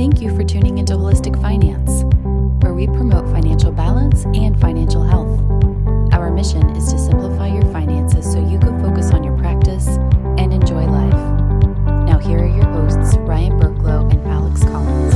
[0.00, 2.04] Thank you for tuning into Holistic Finance,
[2.64, 5.38] where we promote financial balance and financial health.
[6.14, 9.88] Our mission is to simplify your finances so you can focus on your practice
[10.38, 11.12] and enjoy life.
[12.06, 15.12] Now, here are your hosts, Ryan Burklow and Alex Collins.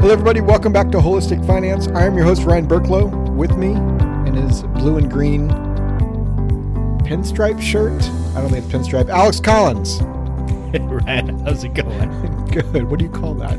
[0.00, 0.40] Hello, everybody.
[0.40, 1.88] Welcome back to Holistic Finance.
[1.88, 3.10] I am your host, Ryan Burklow.
[3.34, 3.72] With me
[4.26, 5.67] in his blue and green
[7.08, 8.02] pinstripe shirt.
[8.36, 9.08] I don't think it's pinstripe.
[9.08, 10.00] Alex Collins.
[10.68, 12.44] Hey, Ryan, how's it going?
[12.52, 12.90] Good.
[12.90, 13.56] What do you call that?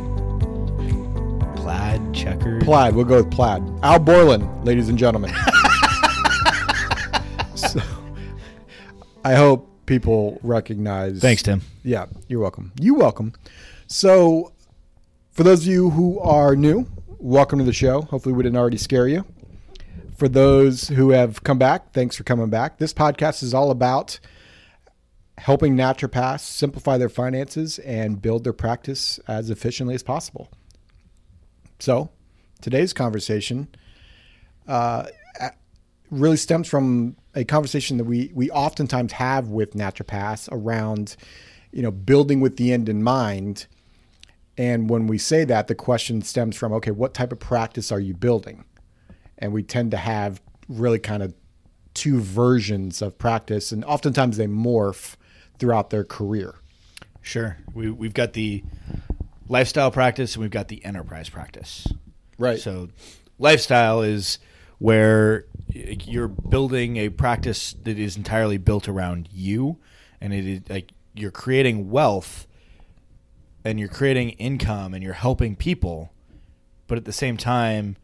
[1.55, 2.63] Plaid, checkered.
[2.63, 2.93] Plaid.
[2.93, 3.63] We'll go with plaid.
[3.81, 5.31] Al Borland, ladies and gentlemen.
[7.55, 7.81] so,
[9.23, 11.19] I hope people recognize.
[11.19, 11.63] Thanks, Tim.
[11.83, 12.73] Yeah, you're welcome.
[12.79, 13.33] You welcome.
[13.87, 14.53] So,
[15.31, 16.85] for those of you who are new,
[17.17, 18.03] welcome to the show.
[18.03, 19.25] Hopefully, we didn't already scare you.
[20.19, 22.77] For those who have come back, thanks for coming back.
[22.77, 24.19] This podcast is all about
[25.37, 30.51] helping naturopaths simplify their finances and build their practice as efficiently as possible.
[31.79, 32.09] So,
[32.59, 33.69] today's conversation
[34.67, 35.05] uh,
[36.11, 41.15] really stems from a conversation that we we oftentimes have with naturopaths around,
[41.71, 43.67] you know, building with the end in mind.
[44.57, 48.01] And when we say that, the question stems from, okay, what type of practice are
[48.01, 48.65] you building?
[49.39, 51.33] And we tend to have really kind of
[51.93, 55.15] two versions of practice, and oftentimes they morph
[55.57, 56.55] throughout their career.
[57.21, 57.57] Sure.
[57.73, 58.63] We, we've got the
[59.47, 61.87] lifestyle practice and we've got the enterprise practice.
[62.37, 62.59] Right.
[62.59, 62.89] So,
[63.37, 64.39] lifestyle is
[64.77, 69.77] where you're building a practice that is entirely built around you,
[70.21, 72.47] and it is like you're creating wealth
[73.65, 76.11] and you're creating income and you're helping people,
[76.87, 77.97] but at the same time,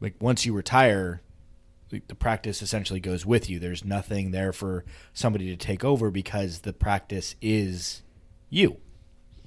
[0.00, 1.22] like once you retire,
[1.90, 3.58] the practice essentially goes with you.
[3.58, 8.02] There's nothing there for somebody to take over because the practice is
[8.50, 8.76] you.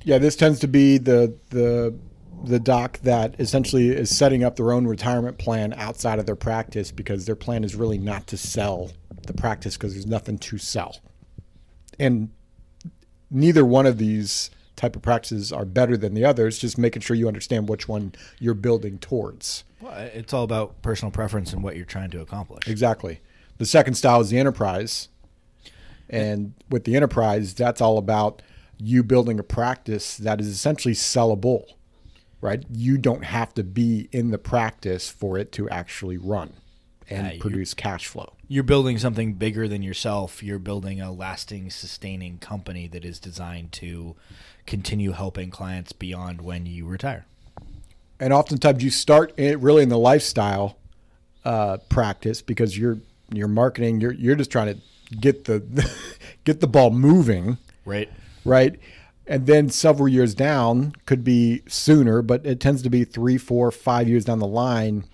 [0.03, 1.95] Yeah, this tends to be the the
[2.43, 6.91] the doc that essentially is setting up their own retirement plan outside of their practice
[6.91, 8.91] because their plan is really not to sell
[9.27, 10.97] the practice because there's nothing to sell.
[11.99, 12.31] And
[13.29, 17.15] neither one of these type of practices are better than the others, just making sure
[17.15, 19.63] you understand which one you're building towards.
[19.79, 22.67] Well, it's all about personal preference and what you're trying to accomplish.
[22.67, 23.21] Exactly.
[23.57, 25.09] The second style is the enterprise.
[26.09, 28.41] And with the enterprise, that's all about
[28.77, 31.65] you building a practice that is essentially sellable,
[32.41, 32.63] right?
[32.69, 36.53] You don't have to be in the practice for it to actually run
[37.11, 38.33] and Yeah, produce cash flow.
[38.47, 40.41] You're building something bigger than yourself.
[40.41, 44.15] You're building a lasting, sustaining company that is designed to
[44.65, 47.25] continue helping clients beyond when you retire.
[48.19, 50.77] And oftentimes you start it really in the lifestyle
[51.43, 52.99] uh, practice because you're
[53.33, 54.01] you're marketing.
[54.01, 55.59] You're you're just trying to get the
[56.43, 57.57] get the ball moving.
[57.85, 58.09] Right.
[58.45, 58.79] right?
[59.27, 63.71] And then several years down could be sooner, but it tends to be three, four,
[63.71, 65.05] five years down the line.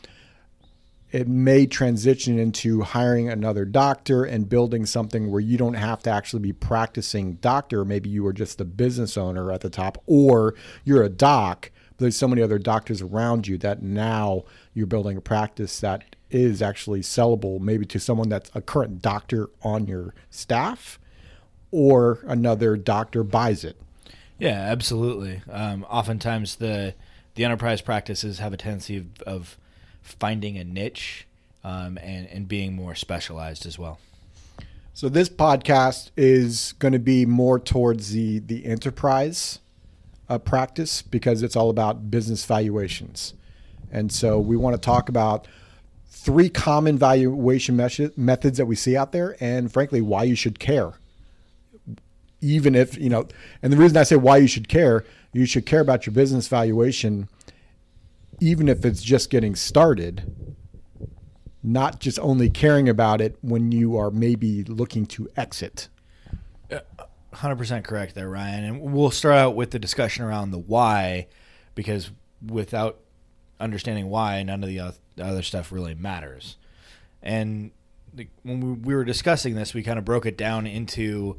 [1.12, 6.10] It may transition into hiring another doctor and building something where you don't have to
[6.10, 7.86] actually be practicing doctor.
[7.86, 11.72] Maybe you are just a business owner at the top, or you're a doc.
[11.92, 16.16] But there's so many other doctors around you that now you're building a practice that
[16.30, 21.00] is actually sellable, maybe to someone that's a current doctor on your staff
[21.72, 23.80] or another doctor buys it.
[24.38, 25.42] Yeah, absolutely.
[25.50, 26.96] Um, oftentimes, the
[27.36, 29.58] the enterprise practices have a tendency of, of
[30.08, 31.28] finding a niche
[31.64, 34.00] um, and and being more specialized as well.
[34.94, 39.60] So this podcast is going to be more towards the the enterprise
[40.30, 43.34] uh, practice because it's all about business valuations,
[43.92, 45.48] and so we want to talk about
[46.10, 50.94] three common valuation methods that we see out there, and frankly, why you should care.
[52.42, 53.28] Even if you know,
[53.62, 56.48] and the reason I say why you should care, you should care about your business
[56.48, 57.30] valuation,
[58.40, 60.32] even if it's just getting started
[61.68, 65.90] not just only caring about it when you are maybe looking to exit.
[66.72, 66.80] Uh,
[67.34, 68.64] hundred percent correct there, Ryan.
[68.64, 71.28] And we'll start out with the discussion around the why,
[71.76, 72.12] because
[72.46, 73.00] without
[73.60, 76.58] understanding why, none of the other stuff really matters.
[77.22, 77.72] And
[78.44, 81.38] when we were discussing this, we kind of broke it down into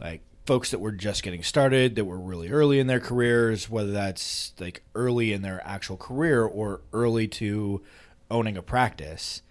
[0.00, 3.92] like folks that were just getting started, that were really early in their careers, whether
[3.92, 7.82] that's like early in their actual career or early to
[8.30, 9.42] owning a practice,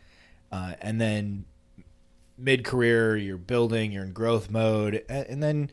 [0.52, 1.46] uh, and then
[2.36, 5.70] mid career, you're building, you're in growth mode, and then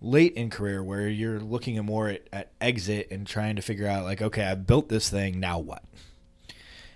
[0.00, 4.04] late in career where you're looking more at, at exit and trying to figure out
[4.04, 5.84] like, okay, I built this thing, now what?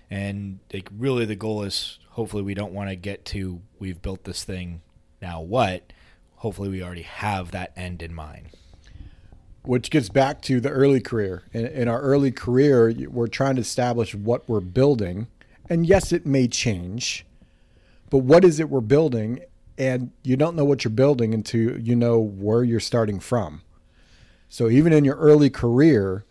[0.09, 4.23] And like really the goal is hopefully we don't want to get to we've built
[4.23, 4.81] this thing
[5.21, 5.93] Now what?
[6.37, 8.47] Hopefully, we already have that end in mind.
[9.67, 11.43] which gets back to the early career.
[11.51, 15.27] In, in our early career, we're trying to establish what we're building.
[15.69, 17.25] And yes, it may change,
[18.09, 19.41] but what is it we're building?
[19.77, 23.61] And you don't know what you're building until you know where you're starting from.
[24.49, 26.23] So even in your early career,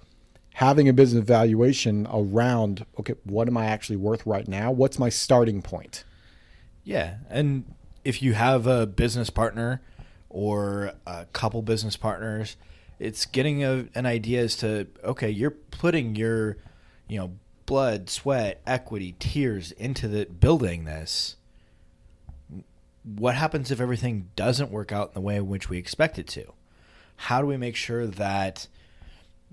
[0.54, 4.72] having a business valuation around, okay, what am I actually worth right now?
[4.72, 6.04] What's my starting point?
[6.82, 7.66] Yeah, and
[8.02, 9.82] if you have a business partner
[10.36, 12.58] or a couple business partners,
[12.98, 16.58] it's getting a, an idea as to okay, you're putting your,
[17.08, 17.32] you know,
[17.64, 21.36] blood, sweat, equity, tears into the building this.
[23.02, 26.26] What happens if everything doesn't work out in the way in which we expect it
[26.28, 26.52] to?
[27.16, 28.68] How do we make sure that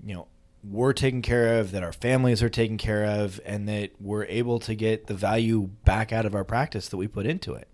[0.04, 0.26] you know
[0.62, 4.58] we're taken care of, that our families are taken care of, and that we're able
[4.60, 7.68] to get the value back out of our practice that we put into it.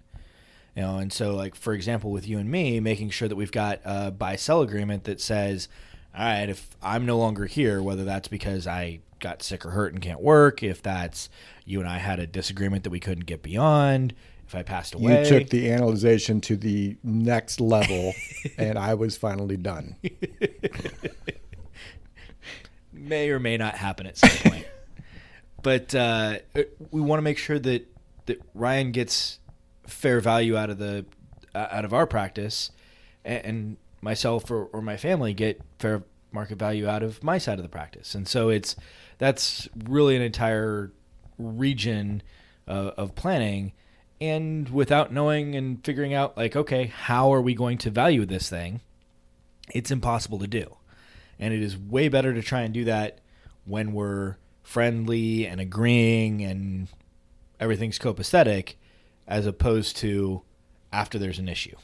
[0.76, 3.52] You know, and so like for example, with you and me, making sure that we've
[3.52, 5.68] got a buy sell agreement that says,
[6.16, 9.92] all right, if I'm no longer here, whether that's because I got sick or hurt
[9.92, 11.28] and can't work, if that's
[11.64, 14.14] you and I had a disagreement that we couldn't get beyond,
[14.46, 18.14] if I passed away, You took the analyzation to the next level,
[18.58, 19.96] and I was finally done.
[22.92, 24.66] may or may not happen at some point.
[25.62, 26.38] but uh,
[26.90, 27.86] we want to make sure that
[28.26, 29.39] that Ryan gets
[29.92, 31.04] fair value out of the
[31.54, 32.70] uh, out of our practice,
[33.24, 36.02] and, and myself or, or my family get fair
[36.32, 38.14] market value out of my side of the practice.
[38.14, 38.76] And so it's
[39.18, 40.92] that's really an entire
[41.38, 42.22] region
[42.68, 43.72] uh, of planning.
[44.20, 48.50] And without knowing and figuring out, like, okay, how are we going to value this
[48.50, 48.82] thing?
[49.72, 50.76] It's impossible to do.
[51.38, 53.20] And it is way better to try and do that
[53.64, 56.88] when we're friendly and agreeing and
[57.58, 58.74] everything's copacetic
[59.30, 60.42] as opposed to
[60.92, 61.76] after there's an issue.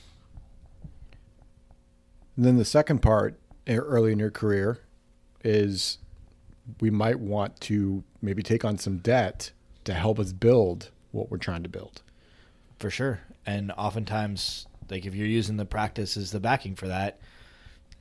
[2.34, 3.38] And then the second part
[3.68, 4.80] e- early in your career
[5.44, 5.98] is
[6.80, 9.52] we might want to maybe take on some debt
[9.84, 12.02] to help us build what we're trying to build.
[12.80, 13.20] For sure.
[13.46, 17.20] And oftentimes, like if you're using the practice as the backing for that,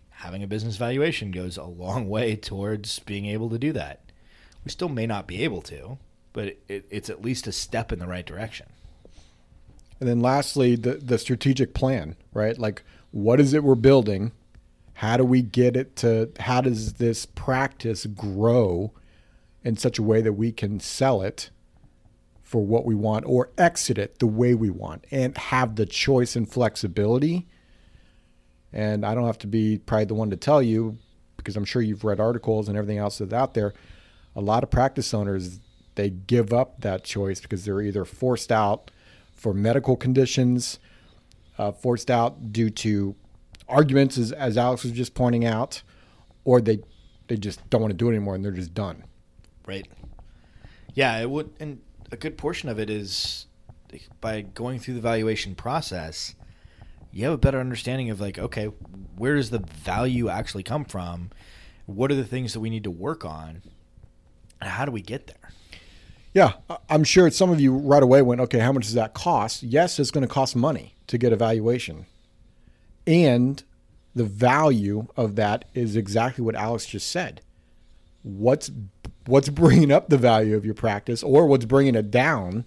[0.10, 4.02] having a business valuation goes a long way towards being able to do that.
[4.64, 6.00] We still may not be able to,
[6.34, 8.66] but it, it's at least a step in the right direction.
[10.00, 12.58] And then lastly, the, the strategic plan, right?
[12.58, 14.32] Like, what is it we're building?
[14.96, 18.92] How do we get it to, how does this practice grow
[19.64, 21.50] in such a way that we can sell it
[22.44, 26.36] for what we want or exit it the way we want and have the choice
[26.36, 27.48] and flexibility?
[28.72, 30.98] And I don't have to be probably the one to tell you
[31.38, 33.74] because I'm sure you've read articles and everything else that's out there.
[34.36, 35.60] A lot of practice owners,
[35.96, 38.92] they give up that choice because they're either forced out
[39.36, 40.80] for medical conditions,
[41.58, 43.16] uh, forced out due to
[43.68, 45.84] arguments, as, as Alex was just pointing out,
[46.44, 46.80] or they
[47.28, 49.04] they just don't want to do it anymore and they're just done.
[49.66, 49.88] Right.
[50.94, 53.48] Yeah, it would, and a good portion of it is
[54.22, 56.36] by going through the valuation process,
[57.12, 58.66] you have a better understanding of like, okay,
[59.16, 61.32] where does the value actually come from?
[61.86, 63.62] What are the things that we need to work on?
[64.62, 65.52] And how do we get there?
[66.36, 66.52] Yeah,
[66.90, 69.64] I'm sure some of you right away went, okay, how much does that cost?
[69.64, 72.08] Yes, it's going to cost money to get a valuation.
[73.08, 73.64] And
[74.14, 77.40] the value of that is exactly what Alex just said.
[78.22, 78.70] What's
[79.28, 82.66] what's bringing up the value of your practice or what's bringing it down?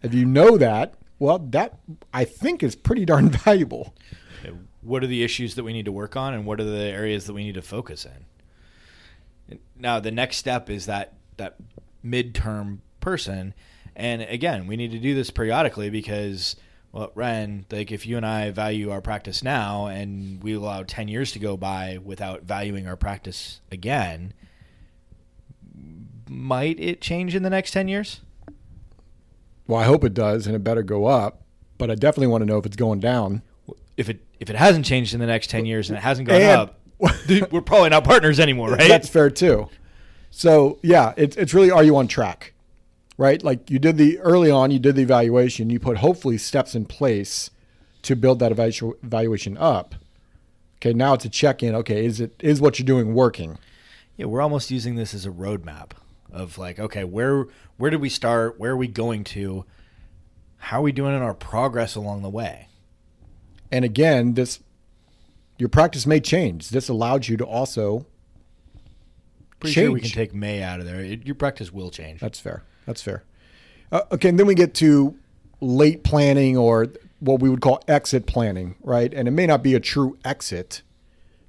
[0.00, 1.80] If you know that, well, that
[2.14, 3.92] I think is pretty darn valuable.
[4.82, 7.26] What are the issues that we need to work on, and what are the areas
[7.26, 9.58] that we need to focus in?
[9.76, 11.56] Now, the next step is that that
[12.04, 13.54] midterm person,
[13.96, 16.56] and again, we need to do this periodically because,
[16.92, 21.08] well, Ren, like if you and I value our practice now, and we allow ten
[21.08, 24.32] years to go by without valuing our practice again,
[26.28, 28.20] might it change in the next ten years?
[29.66, 31.42] Well, I hope it does, and it better go up.
[31.78, 33.42] But I definitely want to know if it's going down.
[33.96, 36.40] If it if it hasn't changed in the next ten years and it hasn't gone
[36.40, 36.80] And- up,
[37.50, 38.88] we're probably not partners anymore, right?
[38.88, 39.68] That's fair too.
[40.30, 42.54] So yeah, it's it's really are you on track,
[43.18, 43.42] right?
[43.42, 46.86] Like you did the early on, you did the evaluation, you put hopefully steps in
[46.86, 47.50] place
[48.02, 49.94] to build that evaluation up.
[50.78, 51.74] Okay, now it's a check in.
[51.74, 53.58] Okay, is it is what you're doing working?
[54.16, 55.90] Yeah, we're almost using this as a roadmap
[56.32, 57.46] of like, okay, where
[57.76, 58.58] where did we start?
[58.58, 59.64] Where are we going to?
[60.58, 62.68] How are we doing in our progress along the way?
[63.72, 64.60] And again, this
[65.58, 66.70] your practice may change.
[66.70, 68.06] This allows you to also
[69.60, 69.84] Pretty change.
[69.86, 71.00] sure we can take May out of there.
[71.00, 72.20] It, your practice will change.
[72.20, 72.62] That's fair.
[72.86, 73.24] That's fair.
[73.92, 75.16] Uh, okay, and then we get to
[75.60, 76.88] late planning or
[77.20, 79.12] what we would call exit planning, right?
[79.12, 80.82] And it may not be a true exit.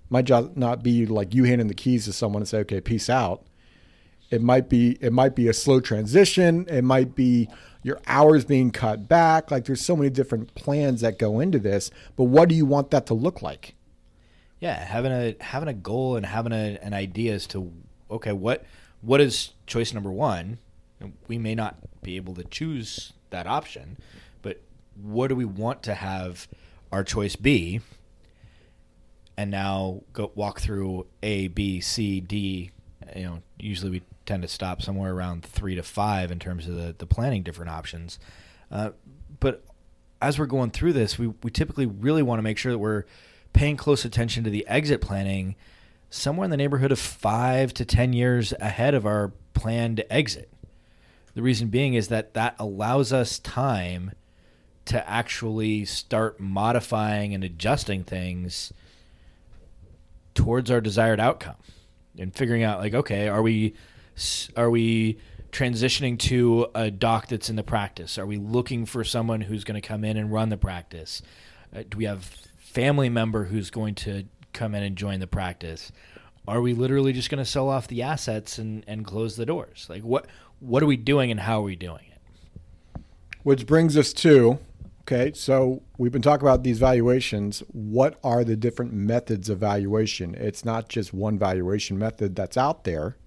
[0.10, 3.10] Might just not be like you handing the keys to someone and say, "Okay, peace
[3.10, 3.44] out."
[4.30, 6.66] It might be it might be a slow transition.
[6.68, 7.50] It might be
[7.84, 9.52] your hours being cut back.
[9.52, 11.92] Like there's so many different plans that go into this.
[12.16, 13.76] But what do you want that to look like?
[14.60, 17.72] Yeah, having a having a goal and having a, an idea as to
[18.12, 18.66] okay, what
[19.02, 20.60] what is choice number one?
[21.28, 23.98] We may not be able to choose that option,
[24.42, 24.62] but
[25.02, 26.48] what do we want to have
[26.92, 27.82] our choice be?
[29.38, 32.72] And now go walk through A, B, C, D.
[33.16, 36.76] You know, usually we tend to stop somewhere around three to five in terms of
[36.76, 38.20] the, the planning different options.
[38.70, 38.92] Uh,
[39.40, 39.64] but
[40.22, 43.06] as we're going through this, we, we typically really want to make sure that we're
[43.54, 45.56] paying close attention to the exit planning
[46.12, 50.52] somewhere in the neighborhood of five to 10 years ahead of our planned exit.
[51.34, 54.12] The reason being is that that allows us time
[54.86, 58.74] to actually start modifying and adjusting things
[60.36, 61.56] towards our desired outcome
[62.18, 63.74] and figuring out like okay are we
[64.56, 65.18] are we
[65.52, 69.80] transitioning to a doc that's in the practice are we looking for someone who's going
[69.80, 71.22] to come in and run the practice
[71.76, 72.24] uh, do we have
[72.58, 75.92] family member who's going to come in and join the practice?
[76.48, 79.88] Are we literally just going to sell off the assets and, and close the doors?
[79.90, 80.28] Like what
[80.60, 83.02] what are we doing and how are we doing it?
[83.44, 84.60] Which brings us to
[85.02, 87.60] okay, so we've been talking about these valuations.
[87.72, 90.36] What are the different methods of valuation?
[90.36, 93.18] It's not just one valuation method that's out there.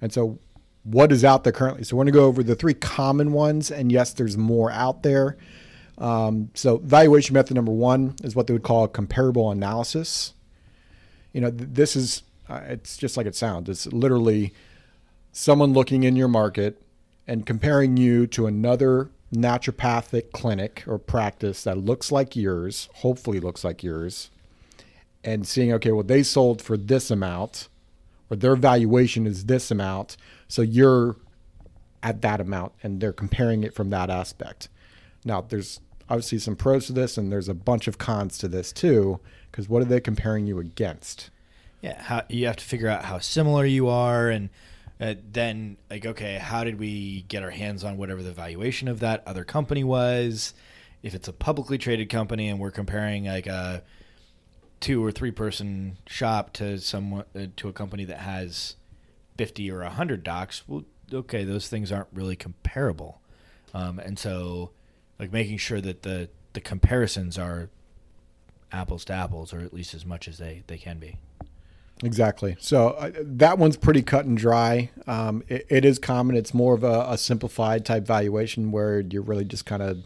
[0.00, 0.38] And so
[0.84, 1.84] what is out there currently?
[1.84, 5.02] So we're going to go over the three common ones and yes, there's more out
[5.02, 5.36] there.
[5.98, 10.32] Um, so valuation method number one is what they would call comparable analysis.
[11.32, 13.68] You know, th- this is uh, it's just like it sounds.
[13.68, 14.52] It's literally
[15.32, 16.82] someone looking in your market
[17.26, 23.64] and comparing you to another naturopathic clinic or practice that looks like yours, hopefully looks
[23.64, 24.30] like yours,
[25.24, 27.68] and seeing okay, well they sold for this amount,
[28.28, 30.16] or their valuation is this amount,
[30.48, 31.16] so you're
[32.02, 34.68] at that amount, and they're comparing it from that aspect.
[35.24, 38.72] Now, there's obviously some pros to this, and there's a bunch of cons to this
[38.72, 39.20] too.
[39.50, 41.30] Because what are they comparing you against?
[41.80, 44.50] Yeah, how, you have to figure out how similar you are, and
[45.00, 49.00] uh, then like, okay, how did we get our hands on whatever the valuation of
[49.00, 50.54] that other company was?
[51.02, 53.82] If it's a publicly traded company, and we're comparing like a
[54.82, 58.74] two or three person shop to someone uh, to a company that has
[59.38, 60.82] 50 or 100 docs well
[61.14, 63.20] okay those things aren't really comparable
[63.74, 64.72] um, and so
[65.22, 67.70] like making sure that the the comparisons are
[68.72, 71.16] apples to apples, or at least as much as they they can be.
[72.02, 72.56] Exactly.
[72.58, 74.90] So uh, that one's pretty cut and dry.
[75.06, 76.34] Um, it, it is common.
[76.36, 80.02] It's more of a, a, simplified type valuation where you're really just kind of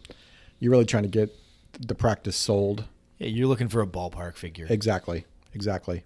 [0.61, 1.35] you're really trying to get
[1.81, 2.85] the practice sold.
[3.19, 4.67] Yeah, you're looking for a ballpark figure.
[4.69, 5.25] Exactly.
[5.55, 6.05] Exactly.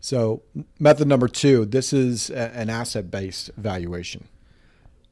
[0.00, 0.42] So
[0.80, 1.64] method number two.
[1.66, 4.26] This is a, an asset based valuation.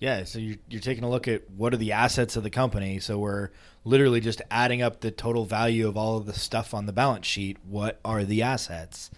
[0.00, 2.98] Yeah, so you're, you're taking a look at what are the assets of the company.
[3.00, 3.50] So we're
[3.84, 7.26] literally just adding up the total value of all of the stuff on the balance
[7.26, 7.58] sheet.
[7.68, 9.10] What are the assets?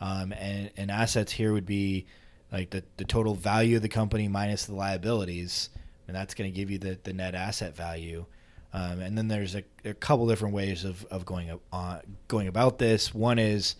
[0.00, 2.06] Um, and, and assets here would be
[2.52, 5.70] like the, the total value of the company minus the liabilities,
[6.06, 8.24] and that's going to give you the, the net asset value.
[8.72, 12.78] Um, and then there's a, a, couple different ways of, of going uh, going about
[12.78, 13.14] this.
[13.14, 13.76] One is,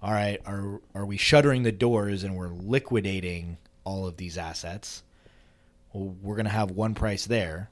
[0.00, 5.02] all right, are are we shuttering the doors and we're liquidating all of these assets?
[5.92, 7.70] Well, we're going to have one price there.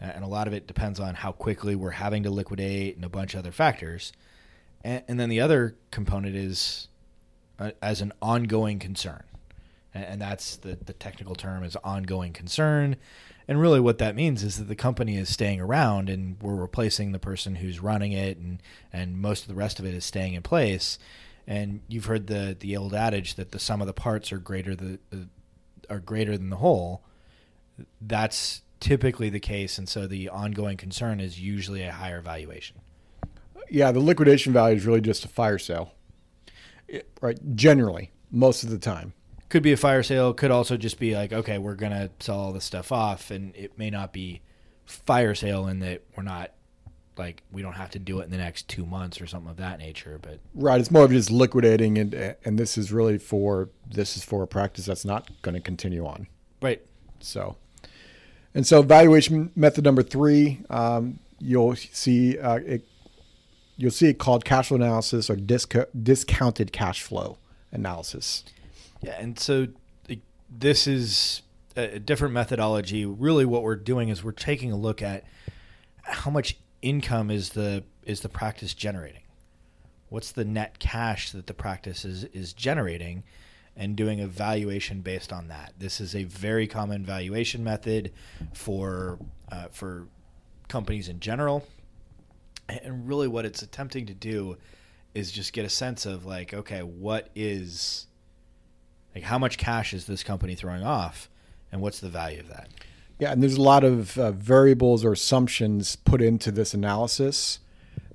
[0.00, 3.08] And a lot of it depends on how quickly we're having to liquidate and a
[3.08, 4.12] bunch of other factors.
[4.82, 6.88] And, and then the other component is
[7.60, 9.22] uh, as an ongoing concern.
[9.94, 12.96] And, and that's the, the technical term is ongoing concern.
[13.46, 17.12] And really, what that means is that the company is staying around and we're replacing
[17.12, 18.60] the person who's running it, and,
[18.92, 20.98] and most of the rest of it is staying in place.
[21.46, 24.74] And you've heard the, the old adage that the sum of the parts are greater
[24.74, 25.28] the, the
[25.90, 27.02] are greater than the whole,
[28.00, 32.80] that's typically the case, and so the ongoing concern is usually a higher valuation.
[33.70, 35.94] Yeah, the liquidation value is really just a fire sale,
[37.20, 37.38] right?
[37.54, 39.14] Generally, most of the time.
[39.48, 40.32] Could be a fire sale.
[40.32, 43.78] Could also just be like, okay, we're gonna sell all this stuff off, and it
[43.78, 44.40] may not be
[44.84, 46.52] fire sale in that we're not
[47.16, 49.56] like we don't have to do it in the next two months or something of
[49.58, 50.18] that nature.
[50.20, 52.14] But right, it's more of just liquidating, and
[52.44, 56.06] and this is really for this is for a practice that's not going to continue
[56.06, 56.26] on.
[56.60, 56.82] Right.
[57.20, 57.56] So,
[58.54, 62.86] and so valuation method number three, um, you'll see uh, it.
[63.76, 67.38] You'll see it called cash flow analysis or disc- discounted cash flow
[67.72, 68.44] analysis.
[69.00, 69.68] Yeah, and so
[70.48, 71.42] this is
[71.76, 73.06] a different methodology.
[73.06, 75.24] Really, what we're doing is we're taking a look at
[76.02, 79.22] how much income is the is the practice generating?
[80.08, 83.22] What's the net cash that the practice is is generating?
[83.76, 85.72] and doing a valuation based on that.
[85.78, 88.12] This is a very common valuation method
[88.52, 89.18] for
[89.50, 90.06] uh, for
[90.68, 91.66] companies in general,
[92.68, 94.56] and really what it's attempting to do
[95.14, 98.06] is just get a sense of like, okay, what is
[99.14, 101.28] like how much cash is this company throwing off,
[101.70, 102.68] and what's the value of that?
[103.22, 107.60] Yeah, and there's a lot of uh, variables or assumptions put into this analysis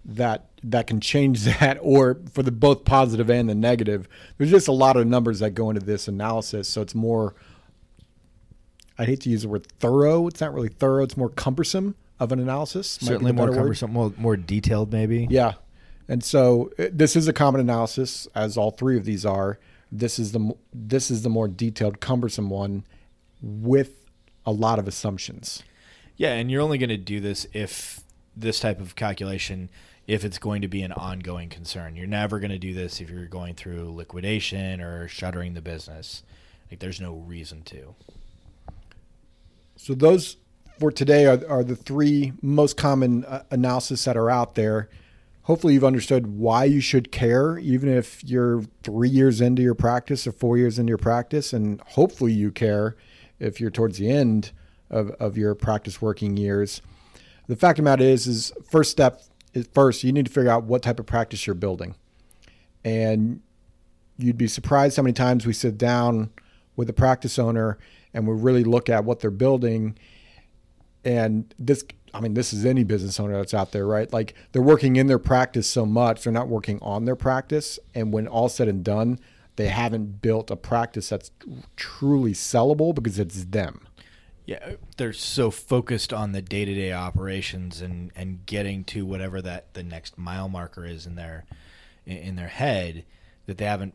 [0.04, 4.10] that that can change that or for the both positive and the negative.
[4.38, 7.36] There's just a lot of numbers that go into this analysis so it's more
[8.98, 10.28] i hate to use the word thorough.
[10.28, 11.06] It's not really thorough.
[11.06, 15.26] It's more cumbersome of an analysis certainly more cumbersome more, more detailed maybe.
[15.30, 15.54] Yeah
[16.10, 19.58] and so uh, this is a common analysis as all three of these are.
[19.90, 22.84] This is the this is the more detailed cumbersome one
[23.42, 23.97] with
[24.48, 25.62] a lot of assumptions
[26.16, 28.02] yeah and you're only going to do this if
[28.36, 29.70] this type of calculation
[30.08, 31.96] if it's going to be an ongoing concern.
[31.96, 36.24] You're never going to do this if you're going through liquidation or shuttering the business.
[36.72, 37.94] Like there's no reason to.
[39.76, 40.38] So those
[40.80, 44.90] for today are, are the three most common uh, analysis that are out there.
[45.44, 50.26] Hopefully you've understood why you should care, even if you're three years into your practice
[50.26, 52.96] or four years into your practice, and hopefully you care
[53.40, 54.52] if you're towards the end
[54.90, 56.82] of, of your practice working years.
[57.48, 59.22] The fact of the matter is, is first step
[59.54, 61.96] is first you need to figure out what type of practice you're building.
[62.84, 63.42] And
[64.18, 66.32] you'd be surprised how many times we sit down
[66.76, 67.78] with a practice owner
[68.14, 69.98] and we really look at what they're building.
[71.04, 74.12] And this, I mean, this is any business owner that's out there, right?
[74.12, 77.80] Like they're working in their practice so much, they're not working on their practice.
[77.94, 79.20] And when all said and done,
[79.58, 81.32] they haven't built a practice that's
[81.76, 83.88] truly sellable because it's them.
[84.46, 89.42] Yeah, they're so focused on the day to day operations and, and getting to whatever
[89.42, 91.46] that the next mile marker is in their
[92.06, 93.04] in their head
[93.46, 93.94] that they haven't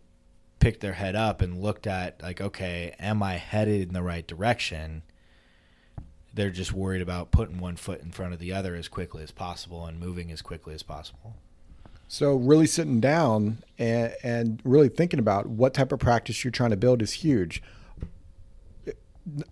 [0.59, 4.27] picked their head up and looked at like, okay, am I headed in the right
[4.27, 5.03] direction?
[6.35, 9.31] They're just worried about putting one foot in front of the other as quickly as
[9.31, 11.37] possible and moving as quickly as possible.
[12.13, 16.69] So really sitting down and, and really thinking about what type of practice you're trying
[16.69, 17.63] to build is huge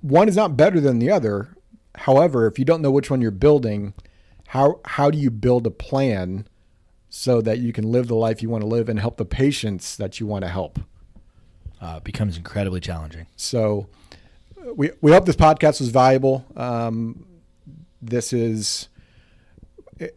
[0.00, 1.56] one is not better than the other.
[1.94, 3.94] However, if you don't know which one you're building,
[4.48, 6.46] how how do you build a plan
[7.08, 9.96] so that you can live the life you want to live and help the patients
[9.96, 10.80] that you want to help?
[11.80, 13.26] Uh, it becomes incredibly challenging.
[13.36, 13.88] So,
[14.74, 16.44] we we hope this podcast was valuable.
[16.56, 17.26] Um,
[18.02, 18.88] this is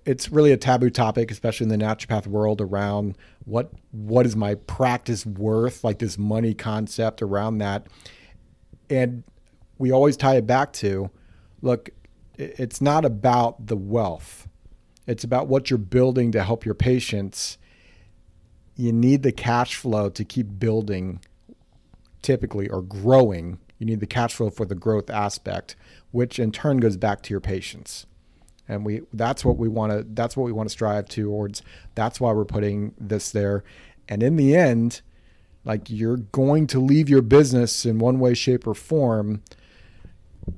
[0.05, 4.55] it's really a taboo topic, especially in the naturopath world, around what what is my
[4.55, 7.87] practice worth, like this money concept around that,
[8.89, 9.23] and
[9.77, 11.11] we always tie it back to
[11.61, 11.89] look,
[12.37, 14.47] it's not about the wealth,
[15.05, 17.57] it's about what you're building to help your patients.
[18.75, 21.19] You need the cash flow to keep building,
[22.23, 23.59] typically, or growing.
[23.77, 25.75] You need the cash flow for the growth aspect,
[26.11, 28.07] which in turn goes back to your patients
[28.73, 31.61] and we that's what we want to that's what we want to strive towards
[31.95, 33.63] that's why we're putting this there
[34.09, 35.01] and in the end
[35.65, 39.41] like you're going to leave your business in one way shape or form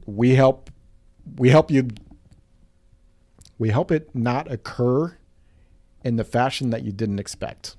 [0.05, 0.71] we help
[1.37, 1.87] we help you
[3.57, 5.17] we help it not occur
[6.03, 7.75] in the fashion that you didn't expect.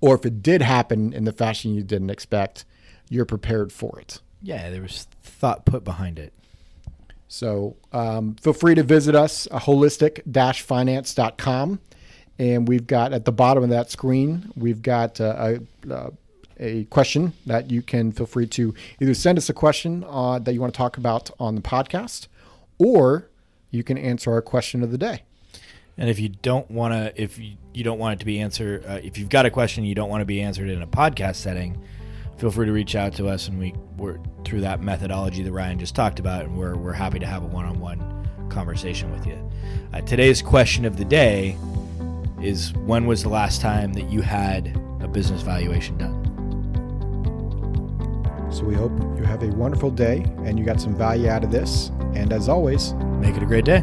[0.00, 2.64] Or if it did happen in the fashion you didn't expect,
[3.08, 4.20] you're prepared for it.
[4.42, 6.32] Yeah, there was thought put behind it.
[7.32, 11.80] So um, feel free to visit us, uh, holistic-finance.com.
[12.38, 16.12] And we've got at the bottom of that screen, we've got uh, a, a,
[16.58, 20.52] a question that you can feel free to either send us a question uh, that
[20.52, 22.26] you want to talk about on the podcast,
[22.76, 23.30] or
[23.70, 25.22] you can answer our question of the day.
[25.96, 28.84] And if you don't want to, if you, you don't want it to be answered,
[28.84, 31.36] uh, if you've got a question you don't want to be answered in a podcast
[31.36, 31.82] setting,
[32.38, 35.78] feel free to reach out to us, and we we're through that methodology that Ryan
[35.78, 39.38] just talked about, and we're we're happy to have a one-on-one conversation with you.
[39.92, 41.56] Uh, today's question of the day
[42.40, 46.22] is: When was the last time that you had a business valuation done?
[48.52, 51.50] So we hope you have a wonderful day and you got some value out of
[51.50, 51.90] this.
[52.14, 53.82] And as always, make it a great day.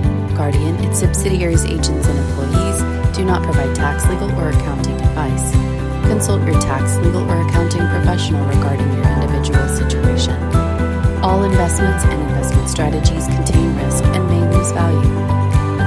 [0.35, 2.81] Guardian, its subsidiaries, agents, and employees
[3.15, 5.51] do not provide tax, legal, or accounting advice.
[6.07, 10.35] Consult your tax, legal, or accounting professional regarding your individual situation.
[11.23, 15.09] All investments and investment strategies contain risk and may lose value.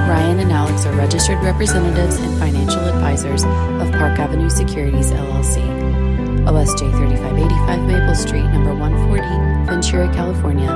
[0.09, 6.14] Ryan and Alex are registered representatives and financial advisors of Park Avenue Securities LLC.
[6.45, 10.69] OSJ 3585 Maple Street, number 140, Ventura, California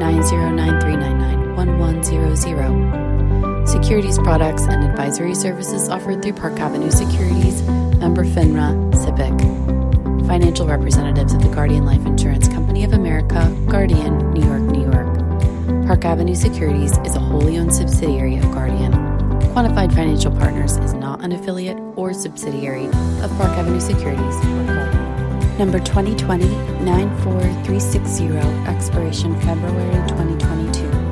[0.00, 3.68] 9093991 1100.
[3.68, 7.60] Securities products and advisory services offered through Park Avenue Securities,
[7.98, 10.26] member FINRA, SIPC.
[10.26, 15.86] Financial representatives of the Guardian Life Insurance Company of America, Guardian, New York, New York.
[15.86, 18.92] Park Avenue Securities is a wholly owned subsidiary of Guardian.
[19.52, 25.09] Quantified Financial Partners is not an affiliate or subsidiary of Park Avenue Securities or Guardian.
[25.60, 26.46] Number 2020
[26.86, 31.09] 94360, expiration February 2022.